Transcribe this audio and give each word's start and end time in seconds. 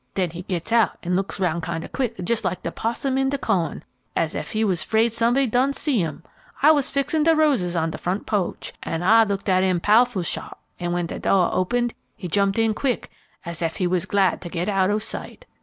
Den 0.15 0.31
he 0.31 0.41
gets 0.41 0.71
out 0.71 0.97
and 1.03 1.15
looks 1.15 1.39
roun' 1.39 1.61
kind 1.61 1.85
o' 1.85 1.87
quick, 1.87 2.15
jes' 2.27 2.43
like 2.43 2.63
de 2.63 2.71
possum 2.71 3.19
in 3.19 3.29
de 3.29 3.37
kohn, 3.37 3.83
as 4.15 4.33
ef 4.33 4.49
he 4.53 4.63
was 4.63 4.81
'fraid 4.81 5.13
somebody 5.13 5.45
done 5.45 5.73
see 5.73 6.01
'im. 6.01 6.23
I 6.63 6.71
was 6.71 6.89
fixin' 6.89 7.21
de 7.21 7.35
roses 7.35 7.75
on 7.75 7.91
de 7.91 7.99
front 7.99 8.25
poach, 8.25 8.73
an' 8.81 9.03
I 9.03 9.25
looked 9.25 9.47
at 9.47 9.61
'im 9.63 9.79
pow'ful 9.79 10.23
sharp, 10.23 10.57
an' 10.79 10.91
when 10.91 11.05
de 11.05 11.19
dooh 11.19 11.51
opened 11.51 11.93
he 12.15 12.27
jumped 12.27 12.57
in 12.57 12.73
quick, 12.73 13.11
as 13.45 13.61
ef 13.61 13.75
he 13.75 13.85
was 13.85 14.07
glad 14.07 14.41
to 14.41 14.49
get 14.49 14.67
out 14.67 14.89
o' 14.89 14.97
sight. 14.97 15.45